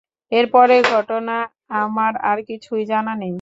এর 0.31 0.45
পরের 0.53 0.83
ঘটনা 0.93 1.35
আমার 1.81 2.13
আর 2.21 2.37
কিছুই 2.49 2.83
জানা 2.85 3.13
নেই। 3.15 3.29